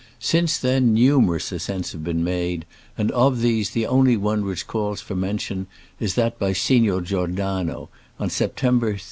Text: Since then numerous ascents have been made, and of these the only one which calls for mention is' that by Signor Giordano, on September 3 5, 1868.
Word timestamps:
Since 0.19 0.57
then 0.57 0.95
numerous 0.95 1.51
ascents 1.51 1.91
have 1.91 2.03
been 2.03 2.23
made, 2.23 2.65
and 2.97 3.11
of 3.11 3.41
these 3.41 3.69
the 3.69 3.85
only 3.85 4.17
one 4.17 4.43
which 4.43 4.65
calls 4.65 4.99
for 4.99 5.13
mention 5.15 5.67
is' 5.99 6.15
that 6.15 6.39
by 6.39 6.53
Signor 6.53 7.01
Giordano, 7.01 7.87
on 8.19 8.31
September 8.31 8.87
3 8.97 8.97
5, 8.97 8.97
1868. 8.97 8.99